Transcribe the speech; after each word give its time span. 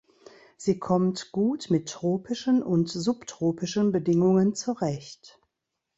Sie 0.57 0.79
kommt 0.79 1.31
gut 1.31 1.69
mit 1.69 1.87
tropischen 1.87 2.63
und 2.63 2.89
subtropischen 2.89 3.91
Bedingungen 3.91 4.55
zurecht. 4.55 5.39